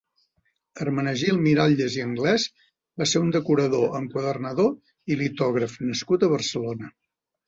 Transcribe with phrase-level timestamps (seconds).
[0.83, 2.45] Hermenegild Miralles i Anglès
[3.01, 4.71] va ser un decorador, enquadernador
[5.13, 6.91] i litògraf nascut a Barcelona.